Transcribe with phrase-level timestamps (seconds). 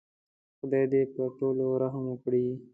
[0.59, 2.45] خدای دې پر ټولو رحم وکړي.